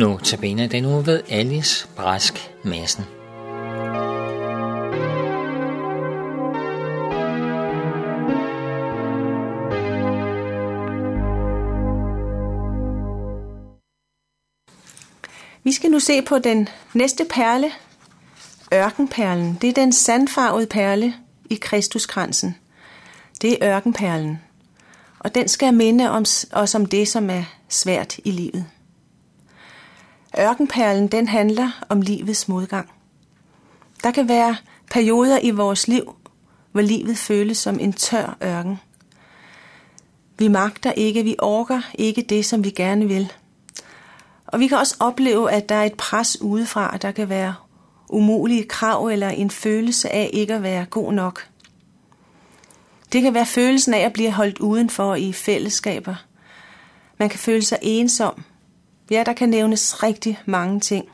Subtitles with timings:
[0.00, 3.04] Nu tabiner den uge ved Alice Brask Madsen.
[15.64, 17.70] Vi skal nu se på den næste perle,
[18.74, 19.58] ørkenperlen.
[19.60, 21.14] Det er den sandfarvede perle
[21.50, 22.56] i Kristuskransen.
[23.42, 24.38] Det er ørkenperlen.
[25.18, 28.66] Og den skal minde om, os om det, som er svært i livet.
[30.38, 32.90] Ørkenperlen, den handler om livets modgang.
[34.02, 34.56] Der kan være
[34.90, 36.14] perioder i vores liv,
[36.72, 38.80] hvor livet føles som en tør ørken.
[40.38, 43.32] Vi magter ikke, vi orker ikke det, som vi gerne vil.
[44.46, 47.54] Og vi kan også opleve, at der er et pres udefra, der kan være
[48.08, 51.48] umulige krav eller en følelse af ikke at være god nok.
[53.12, 56.14] Det kan være følelsen af at blive holdt udenfor i fællesskaber.
[57.18, 58.44] Man kan føle sig ensom.
[59.10, 61.08] Ja, der kan nævnes rigtig mange ting.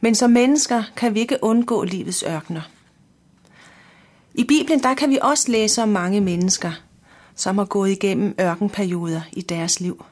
[0.00, 2.62] Men som mennesker kan vi ikke undgå livets ørkener.
[4.34, 6.72] I Bibelen der kan vi også læse om mange mennesker,
[7.34, 10.04] som har gået igennem ørkenperioder i deres liv.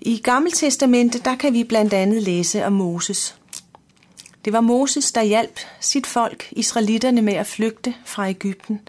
[0.00, 3.34] I Gamle Testamente der kan vi blandt andet læse om Moses.
[4.44, 8.80] Det var Moses, der hjalp sit folk, israelitterne, med at flygte fra Ægypten.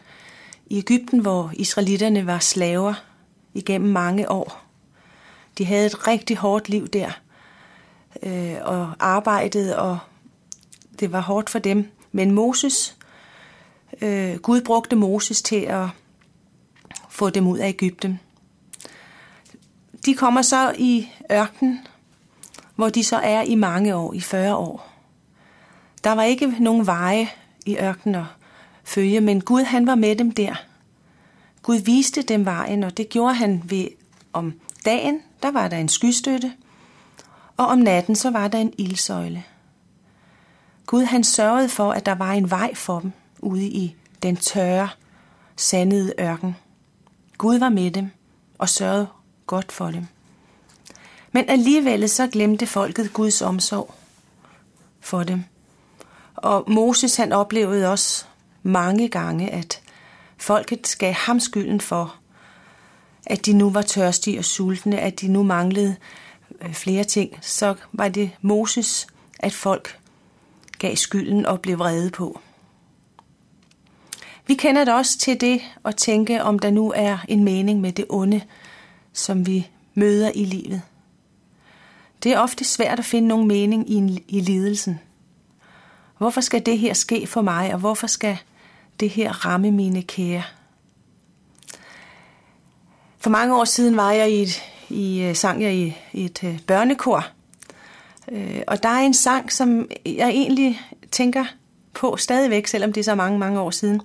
[0.65, 2.93] I Ægypten, hvor israelitterne var slaver
[3.53, 4.68] igennem mange år.
[5.59, 7.11] De havde et rigtig hårdt liv der,
[8.23, 9.99] øh, og arbejdede, og
[10.99, 11.91] det var hårdt for dem.
[12.11, 12.97] Men Moses,
[14.01, 15.87] øh, Gud brugte Moses til at
[17.09, 18.19] få dem ud af Ægypten.
[20.05, 21.87] De kommer så i ørkenen,
[22.75, 24.91] hvor de så er i mange år, i 40 år.
[26.03, 27.29] Der var ikke nogen veje
[27.65, 28.25] i ørkenen at
[28.83, 30.55] følge, men Gud han var med dem der.
[31.61, 33.87] Gud viste dem vejen, og det gjorde han ved
[34.33, 34.53] om
[34.89, 36.53] dagen, der var der en skystøtte,
[37.57, 39.43] og om natten så var der en ildsøjle.
[40.85, 44.89] Gud han sørgede for, at der var en vej for dem ude i den tørre,
[45.55, 46.55] sandede ørken.
[47.37, 48.11] Gud var med dem
[48.57, 49.07] og sørgede
[49.47, 50.07] godt for dem.
[51.31, 53.93] Men alligevel så glemte folket Guds omsorg
[54.99, 55.43] for dem.
[56.35, 58.25] Og Moses han oplevede også
[58.63, 59.81] mange gange, at
[60.37, 62.18] folket gav ham skylden for,
[63.25, 65.95] at de nu var tørstige og sultne, at de nu manglede
[66.61, 67.37] øh, flere ting.
[67.41, 69.07] Så var det Moses,
[69.39, 69.99] at folk
[70.79, 72.39] gav skylden og blev vrede på.
[74.47, 77.91] Vi kender det også til det at tænke, om der nu er en mening med
[77.91, 78.41] det onde,
[79.13, 80.81] som vi møder i livet.
[82.23, 84.99] Det er ofte svært at finde nogen mening i, i lidelsen.
[86.17, 88.37] Hvorfor skal det her ske for mig, og hvorfor skal
[88.99, 90.43] det her ramme mine kære?
[93.19, 96.43] For mange år siden var jeg i, et, i øh, sang jeg i, i et
[96.43, 97.25] øh, børnekor,
[98.31, 100.81] øh, og der er en sang, som jeg egentlig
[101.11, 101.45] tænker
[101.93, 104.01] på stadigvæk, selvom det er så mange, mange år siden.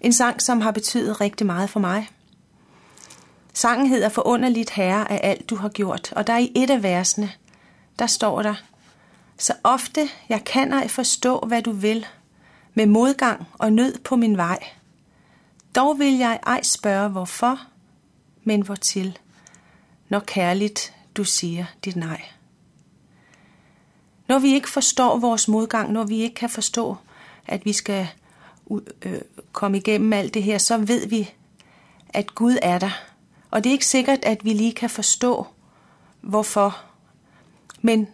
[0.00, 2.08] En sang, som har betydet rigtig meget for mig.
[3.52, 7.32] Sangen hedder Forunderligt Herre af alt du har gjort, og der i et af versene,
[7.98, 8.54] der står der,
[9.38, 12.06] så ofte jeg kan ej forstå, hvad du vil,
[12.74, 14.58] med modgang og nød på min vej.
[15.76, 17.60] Dog vil jeg ej spørge hvorfor,
[18.44, 19.18] men hvortil,
[20.08, 22.22] når kærligt du siger dit nej.
[24.28, 26.96] Når vi ikke forstår vores modgang, når vi ikke kan forstå,
[27.46, 28.08] at vi skal
[29.02, 29.20] øh,
[29.52, 31.30] komme igennem alt det her, så ved vi,
[32.08, 32.90] at Gud er der.
[33.50, 35.46] Og det er ikke sikkert, at vi lige kan forstå,
[36.20, 36.82] hvorfor.
[37.82, 38.08] Men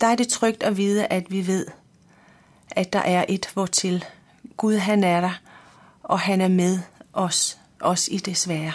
[0.00, 1.66] der er det trygt at vide, at vi ved,
[2.70, 4.04] at der er et hvortil.
[4.56, 5.40] Gud han er der,
[6.02, 6.78] og han er med
[7.12, 8.72] os, os i det svære.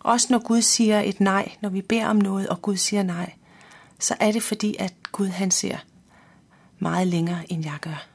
[0.00, 3.32] Også når Gud siger et nej, når vi beder om noget, og Gud siger nej,
[3.98, 5.76] så er det fordi, at Gud han ser
[6.78, 8.06] meget længere, end jeg gør.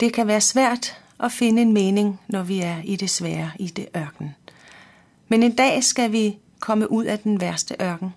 [0.00, 3.66] Det kan være svært at finde en mening, når vi er i det svære, i
[3.66, 4.34] det ørken.
[5.28, 8.14] Men en dag skal vi komme ud af den værste ørken.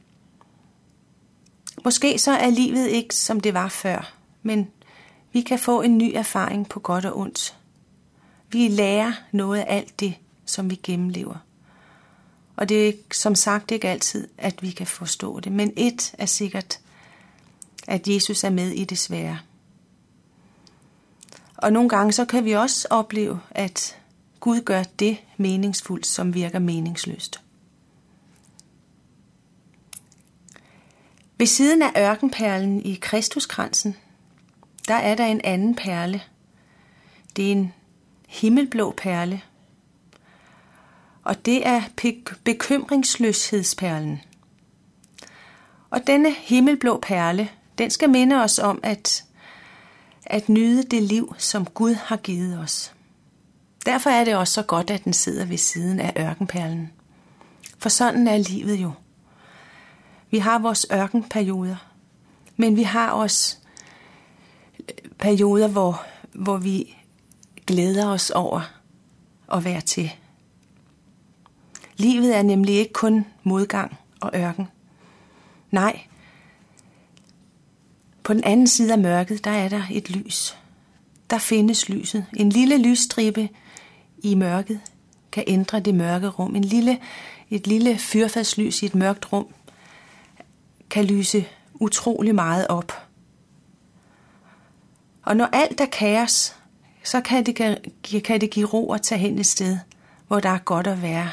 [1.83, 4.13] Måske så er livet ikke, som det var før,
[4.43, 4.67] men
[5.33, 7.57] vi kan få en ny erfaring på godt og ondt.
[8.49, 10.13] Vi lærer noget af alt det,
[10.45, 11.35] som vi gennemlever.
[12.61, 16.25] Og det er som sagt ikke altid, at vi kan forstå det, men et er
[16.25, 16.79] sikkert,
[17.87, 19.39] at Jesus er med i det svære.
[21.57, 23.99] Og nogle gange så kan vi også opleve, at
[24.39, 27.41] Gud gør det meningsfuldt, som virker meningsløst.
[31.37, 33.95] Ved siden af ørkenperlen i Kristuskransen,
[34.87, 36.21] der er der en anden perle.
[37.35, 37.73] Det er en
[38.27, 39.41] himmelblå perle.
[41.23, 41.81] Og det er
[42.43, 44.21] bekymringsløshedsperlen.
[45.89, 49.23] Og denne himmelblå perle, den skal minde os om at,
[50.25, 52.93] at nyde det liv, som Gud har givet os.
[53.85, 56.91] Derfor er det også så godt, at den sidder ved siden af ørkenperlen.
[57.77, 58.91] For sådan er livet jo.
[60.31, 61.75] Vi har vores ørkenperioder,
[62.57, 63.57] men vi har også
[65.19, 66.03] perioder, hvor,
[66.33, 66.97] hvor vi
[67.67, 68.61] glæder os over
[69.53, 70.11] at være til.
[72.01, 74.67] Livet er nemlig ikke kun modgang og ørken.
[75.71, 76.01] Nej,
[78.23, 80.57] på den anden side af mørket, der er der et lys.
[81.29, 82.25] Der findes lyset.
[82.37, 83.49] En lille lysstribe
[84.23, 84.79] i mørket
[85.31, 86.55] kan ændre det mørke rum.
[86.55, 86.99] En lille,
[87.49, 89.47] et lille fyrfadslys i et mørkt rum
[90.89, 92.91] kan lyse utrolig meget op.
[95.23, 96.55] Og når alt er kaos,
[97.03, 97.55] så kan det,
[98.23, 99.77] kan det give ro at tage hen et sted,
[100.27, 101.29] hvor der er godt at være,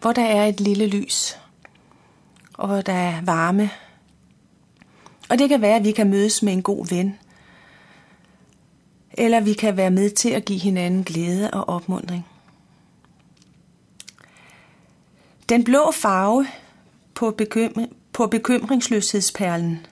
[0.00, 1.38] hvor der er et lille lys,
[2.54, 3.70] og hvor der er varme.
[5.30, 7.18] Og det kan være, at vi kan mødes med en god ven,
[9.12, 12.26] eller vi kan være med til at give hinanden glæde og opmundring.
[15.48, 16.46] Den blå farve
[17.14, 19.86] på, bekym- på bekymringsløshedsperlen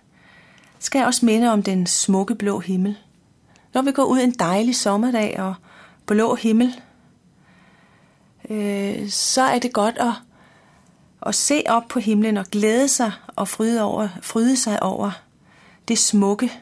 [0.78, 2.98] skal også minde om den smukke blå himmel.
[3.74, 5.54] Når vi går ud en dejlig sommerdag og
[6.06, 6.80] blå himmel,
[8.50, 10.12] øh, så er det godt at,
[11.26, 15.10] at se op på himlen og glæde sig og fryde, over, fryde sig over
[15.88, 16.52] det smukke,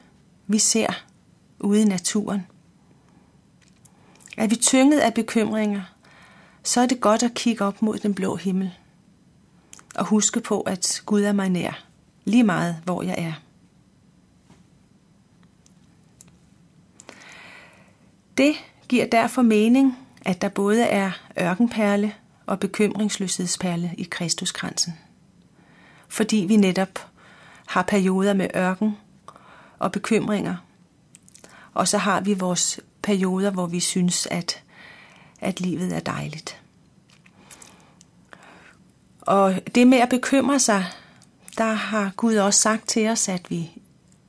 [0.46, 1.04] vi ser
[1.60, 2.46] ude i naturen.
[4.36, 5.82] Er vi tynget af bekymringer,
[6.62, 8.72] så er det godt at kigge op mod den blå himmel
[9.94, 11.84] og huske på, at Gud er mig nær,
[12.24, 13.32] lige meget hvor jeg er.
[18.38, 18.54] Det
[18.88, 22.14] giver derfor mening, at der både er ørkenperle
[22.46, 24.92] og bekymringsløshedsperle i Kristuskransen.
[26.08, 27.06] Fordi vi netop
[27.66, 28.96] har perioder med ørken
[29.78, 30.56] og bekymringer,
[31.74, 34.62] og så har vi vores perioder, hvor vi synes, at,
[35.40, 36.60] at livet er dejligt.
[39.20, 40.84] Og det med at bekymre sig,
[41.58, 43.70] der har Gud også sagt til os, at vi,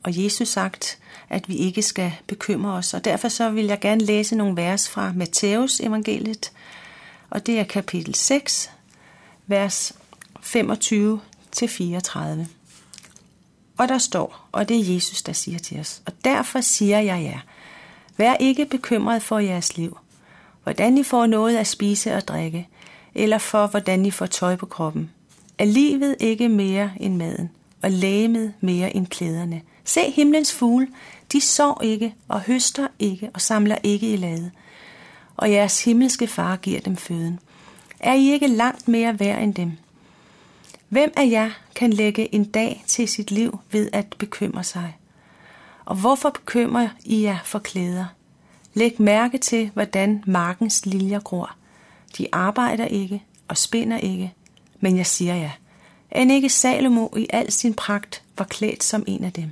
[0.07, 1.00] og Jesus sagt,
[1.30, 2.94] at vi ikke skal bekymre os.
[2.94, 6.51] Og derfor så vil jeg gerne læse nogle vers fra Matthæus evangeliet,
[7.30, 8.71] og det er kapitel 6,
[9.48, 9.94] vers
[10.42, 11.21] 25
[11.51, 12.48] til 34.
[13.77, 17.24] Og der står, og det er Jesus, der siger til os, og derfor siger jeg
[17.24, 17.39] jer,
[18.18, 19.98] vær ikke bekymret for jeres liv,
[20.63, 22.68] hvordan I får noget at spise og drikke,
[23.15, 25.12] eller for hvordan I får tøj på kroppen.
[25.57, 27.50] Er livet ikke mere end maden,
[27.81, 29.62] og lægemet mere end klæderne?
[29.88, 30.88] Se himlens fugle,
[31.31, 34.51] de sår ikke og høster ikke og samler ikke i lade,
[35.38, 37.39] og jeres himmelske far giver dem føden.
[38.00, 39.72] Er I ikke langt mere værd end dem?
[40.89, 44.98] Hvem af jer kan lægge en dag til sit liv ved at bekymre sig?
[45.86, 48.06] Og hvorfor bekymrer I jer for klæder?
[48.74, 51.56] Læg mærke til, hvordan markens liljer gror.
[52.18, 54.33] De arbejder ikke og spinder ikke,
[54.80, 55.51] men jeg siger jer,
[56.12, 59.51] end ikke Salomo i al sin pragt var klædt som en af dem.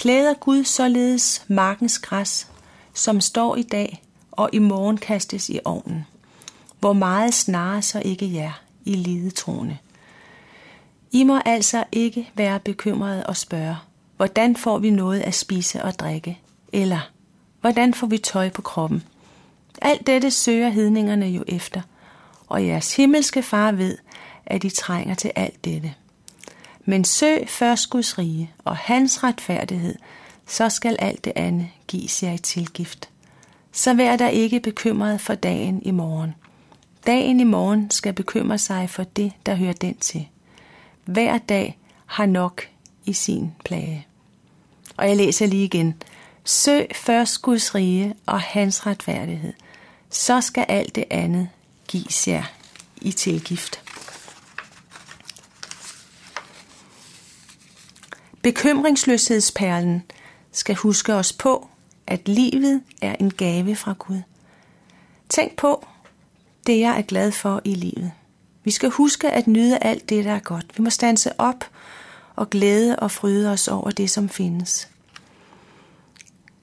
[0.00, 2.48] Klæder Gud således markens græs,
[2.94, 6.06] som står i dag og i morgen kastes i ovnen,
[6.78, 9.78] hvor meget snarere så ikke jer i lidetroende.
[11.12, 13.76] I må altså ikke være bekymrede og spørge,
[14.16, 16.38] hvordan får vi noget at spise og drikke,
[16.72, 17.10] eller
[17.60, 19.02] hvordan får vi tøj på kroppen.
[19.82, 21.80] Alt dette søger hedningerne jo efter,
[22.46, 23.98] og jeres himmelske far ved,
[24.46, 25.94] at I trænger til alt dette.
[26.84, 29.94] Men søg først Guds rige og hans retfærdighed,
[30.46, 33.08] så skal alt det andet gives jer i tilgift.
[33.72, 36.34] Så vær der ikke bekymret for dagen i morgen.
[37.06, 40.28] Dagen i morgen skal bekymre sig for det, der hører den til.
[41.04, 42.62] Hver dag har nok
[43.04, 44.06] i sin plage.
[44.96, 45.94] Og jeg læser lige igen.
[46.44, 49.52] Søg først Guds rige og hans retfærdighed,
[50.10, 51.48] så skal alt det andet
[51.88, 52.44] gives jer
[53.00, 53.80] i tilgift.
[58.42, 60.02] Bekymringsløshedsperlen
[60.52, 61.68] skal huske os på,
[62.06, 64.22] at livet er en gave fra Gud.
[65.28, 65.86] Tænk på
[66.66, 68.12] det, jeg er glad for i livet.
[68.64, 70.66] Vi skal huske at nyde alt det, der er godt.
[70.78, 71.64] Vi må stanse op
[72.36, 74.88] og glæde og fryde os over det, som findes.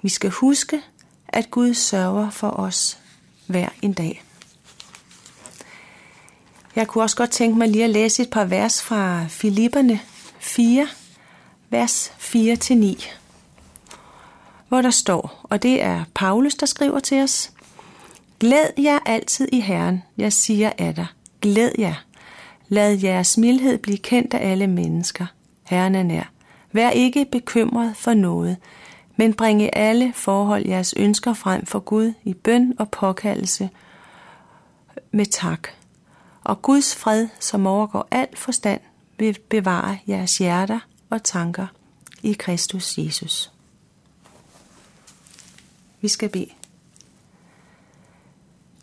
[0.03, 0.81] Vi skal huske,
[1.27, 2.99] at Gud sørger for os
[3.47, 4.23] hver en dag.
[6.75, 9.99] Jeg kunne også godt tænke mig lige at læse et par vers fra Filipperne
[10.39, 10.87] 4,
[11.69, 13.09] vers 4-9,
[14.67, 17.51] hvor der står, og det er Paulus, der skriver til os,
[18.39, 21.05] Glæd jer altid i Herren, jeg siger af dig.
[21.41, 22.03] Glæd jer.
[22.67, 25.25] Lad jeres mildhed blive kendt af alle mennesker.
[25.63, 26.31] Herren er nær.
[26.71, 28.57] Vær ikke bekymret for noget,
[29.15, 33.69] men bringe alle forhold jeres ønsker frem for Gud i bøn og påkaldelse
[35.11, 35.67] med tak.
[36.43, 38.81] Og Guds fred, som overgår al forstand,
[39.19, 41.67] vil bevare jeres hjerter og tanker
[42.21, 43.51] i Kristus Jesus.
[46.01, 46.49] Vi skal bede.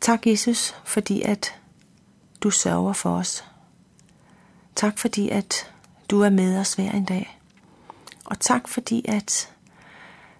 [0.00, 1.54] Tak, Jesus, fordi at
[2.40, 3.44] du sørger for os.
[4.74, 5.72] Tak, fordi at
[6.10, 7.38] du er med os hver en dag.
[8.24, 9.52] Og tak, fordi at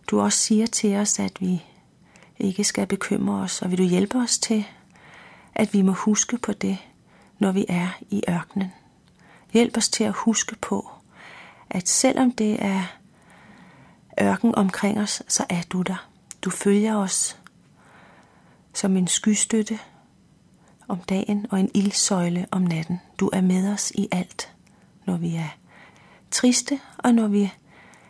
[0.07, 1.64] du også siger til os, at vi
[2.38, 4.64] ikke skal bekymre os, og vil du hjælpe os til,
[5.55, 6.79] at vi må huske på det,
[7.38, 8.73] når vi er i ørkenen.
[9.53, 10.91] Hjælp os til at huske på,
[11.71, 12.85] at selvom det er
[14.23, 16.09] ørken omkring os, så er du der.
[16.42, 17.38] Du følger os
[18.75, 19.78] som en skystøtte
[20.88, 23.00] om dagen og en ildsøjle om natten.
[23.18, 24.52] Du er med os i alt,
[25.06, 25.49] når vi er
[26.30, 27.52] triste og når vi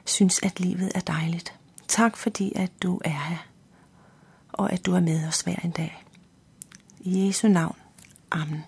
[0.05, 1.55] synes, at livet er dejligt.
[1.89, 3.47] Tak fordi, at du er her,
[4.53, 6.05] og at du er med os hver en dag.
[7.01, 7.77] I Jesu navn.
[8.31, 8.65] Amen.